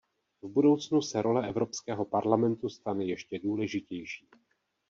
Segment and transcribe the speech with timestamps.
[0.41, 4.27] V budoucnu se role Evropského parlamentu stane ještě důležitější.